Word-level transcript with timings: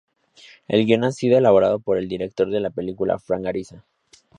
El 0.67 0.85
guión 0.87 1.03
ha 1.03 1.11
sido 1.11 1.37
elaborado 1.37 1.77
por 1.79 1.99
el 1.99 2.07
director 2.09 2.49
de 2.49 2.59
la 2.59 2.71
película, 2.71 3.19
Frank 3.19 3.45
Ariza. 3.45 3.85